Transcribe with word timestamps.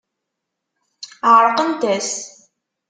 Ɛeṛqent-as. 1.33 2.09